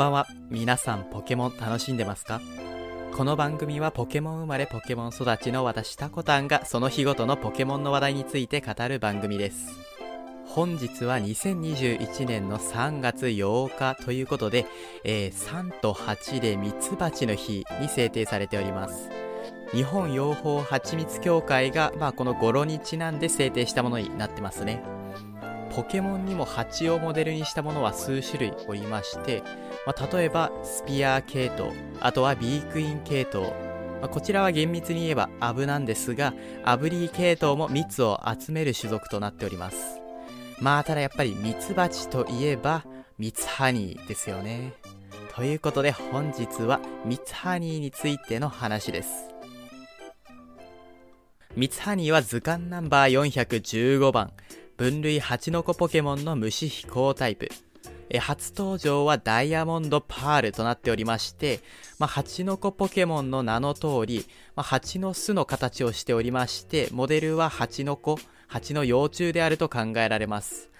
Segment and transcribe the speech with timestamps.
[0.00, 0.26] ばんは。
[0.48, 2.40] 皆さんポケモン楽しんでますか？
[3.14, 9.68] この番組はポケモン生まれポケモン育ちの私タコタンがその日ごとのポケモンの話題について語る番組です。
[10.46, 14.64] 本日は2021年の3月8日ということで、
[15.04, 19.10] えー、3と8でミツバチの日に制定されております。
[19.72, 24.82] 日本養蜂蜂蜜協会が、まあ、この語呂にちなんで制定したものになってますね。
[25.76, 29.44] ポケモンにも蜂をモデルにしたものは数種類おりまして、
[29.86, 33.44] まあ、例えばスピアー系統、あとはビークイン系統、
[34.00, 36.34] まあ、こちらは厳密に言えばアブなんですが、
[36.64, 40.00] アブリー系統も蜜を集める種族となっております。
[40.60, 42.84] まあただやっぱりミツバチといえば
[43.18, 44.74] ミツハニーですよね。
[45.34, 49.08] ということで本日はミツハニーについての話です。
[51.56, 54.32] ミツハニーは図鑑ナンバー415番。
[54.76, 57.50] 分類8の子ポケモンの虫飛行タイプ。
[58.10, 61.60] え初登場はダイヤモンドパールとなっておりまして、
[61.98, 70.70] まあ、蜂の子ポケモンの名の通り、まあ、蜂の巣の形をしておりまして、モデルは蜂の子、蜂の幼虫であると考えられます。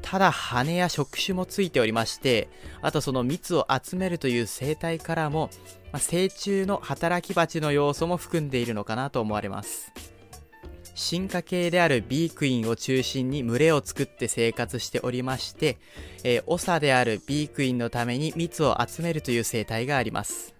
[0.00, 2.48] ただ羽や触手もついておりまして、
[2.80, 5.50] あとその蜜を集めるという生態からも、
[5.92, 9.92] まあ、成虫の働き蜂の要素も含んでいるのかなと思われます。
[10.96, 15.76] 進化系であるビークインを中心に群れを作って生活しておりまして、
[16.24, 20.54] えー、長であるビークインのために蜜を集めるという生態があります。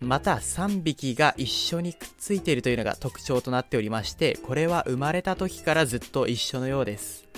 [0.00, 7.28] また3匹が一緒にくっついているというのが特徴となっておりまして、これは生まれた時からずっと一緒のようです。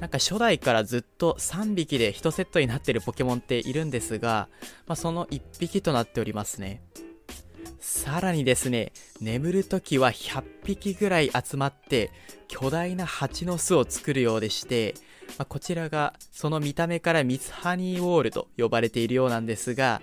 [0.00, 4.48] なんか初代からずっと3匹で1セットになってるポケモンっているんですが、
[4.88, 6.82] まあ、その1匹となっておりますね。
[7.82, 12.12] さらにですね、眠るときは100匹ぐらい集まって
[12.46, 14.94] 巨大な蜂の巣を作るようでして、
[15.36, 20.00] まあ、こちらがその見た目からミツハニーウォールと呼ばれているようなんですが、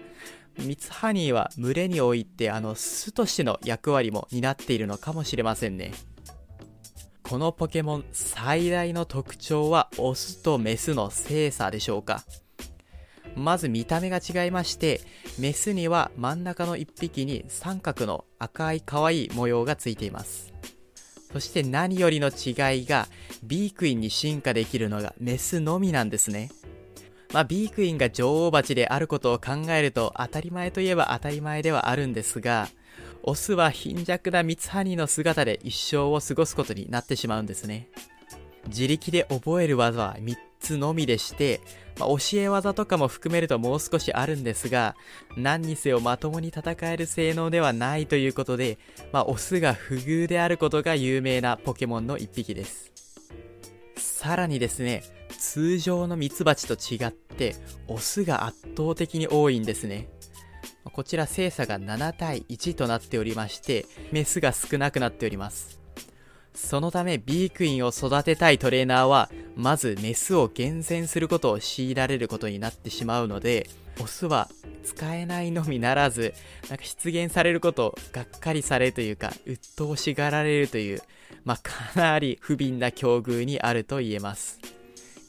[0.59, 5.93] ミツハニーは群れにおいてあの巣としての役割も担っているのかもしれませんね。
[7.23, 12.25] このポケモン最大の特徴はオスとメスの精査でしょうか。
[13.39, 15.01] まず見た目が違いまして、
[15.39, 20.53] メスには真ん中の1匹に三角の赤い可愛い模様がついています。
[21.31, 23.07] そして何よりの違いが、
[23.43, 26.49] ビークインに進化できるのがメスのみなんですね。
[27.33, 32.67] まあ、ビークインが女王蜂であることを考えると当たり前といえば当たり前ではあるんですが、
[33.21, 37.87] オスは貧弱なミツハニの姿で一生を過ごすことになってしまうんですね。
[38.67, 41.61] 自力で覚える技は3つのみでして、
[41.99, 44.95] まあ、教え技とかも含めるともう少しあるんですが、
[45.35, 48.79] 何にせよまともに戦える性能ではないということで、
[49.11, 52.91] まあ、オスが不遇であることが有名なポケモンの1匹です。
[53.97, 55.03] さらにですね、
[55.37, 57.55] 通常のミツバチと違って、
[57.87, 60.09] オスが圧倒的に多いんですね。
[60.91, 65.78] こちら精査が7対1となっておりまして、メスが少なくなっております。
[66.53, 73.69] そのため B クイーンを育てたいトレーナーは、まずメスを厳選することを強いられることになってしまうので、
[74.01, 74.49] オスは
[74.83, 76.33] 使えないのみならず、
[76.69, 81.01] なんか出現されることをがっかりされるというか、鬱陶しがられるという、
[81.43, 84.59] まあ、かなり不憫な境遇にあると言えます。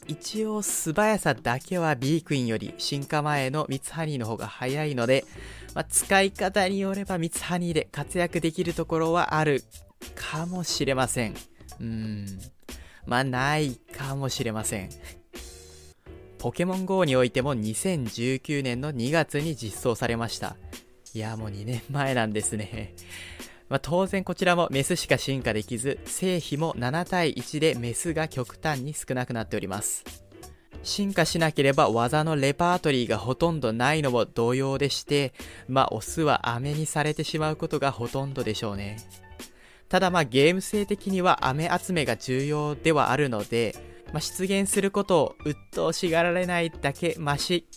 [0.07, 5.25] 一応素早さだけは B クイーンより進化前のミツハニーの方が早いので、
[5.73, 9.63] まあ、使い方によればミツハニーで活躍できるところはある
[10.31, 11.35] かもしれません。
[11.81, 12.25] うん。
[13.05, 14.89] まあ、ないかもしれません。
[16.37, 20.55] ポケモン GO においても2019年の2月に実装されました。
[21.13, 22.95] いや、もう2年前なんですね。
[23.67, 30.05] まあ、当然こちらもメスしか進化できず、成比も7対1でメスが極端に少なくなっております。
[30.81, 35.33] 進化しなければ技のレパートリーがほとんどないのも同様でして、
[35.67, 38.97] まあオスは飴にされてしまうことがほとんどでしょうね。
[39.91, 43.75] ただまあゲーム性的には飴集めが重要ではあるので、
[44.13, 47.67] まあ、出現することを鬱陶しがられないだけマシ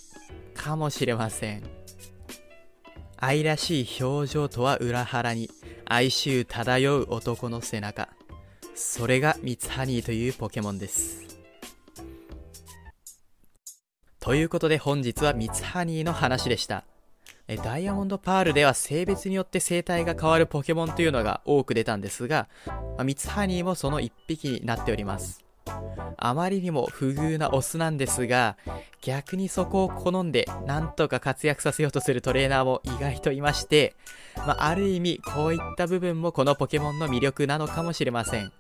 [0.55, 1.65] かもしれません。
[3.17, 5.51] 愛らしい表情とは裏腹に
[5.87, 8.09] 哀愁漂う男の背中。
[8.77, 11.25] それがミツハニーというポケモンです。
[14.21, 16.85] ということで本日はミツハニーの話でした。
[17.47, 25.45] えダイヤモンドパールでは性別によって生態が変わるポケモンというのが多く出たんですが、まあ、ミツハニーもその1匹になっております。
[26.17, 28.57] あまりにも不遇なオスなんですが、
[29.03, 33.95] 逆にそこを好んで、なんとか活躍させようとするトレーナーも意外といまして、
[34.37, 38.53] まあ、ある意味、こういった部分もこのポケモンの魅力なのかもしれません。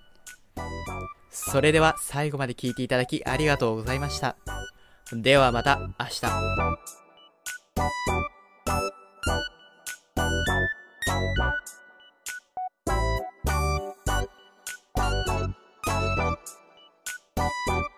[1.30, 4.36] それでは最後まで聞いていただきありがとうございました。
[5.12, 6.22] ではまた明日。
[17.44, 17.93] Bye.